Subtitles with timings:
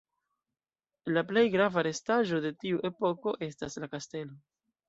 [1.17, 4.39] La plej grava restaĵo de tiu epoko estas la kastelo.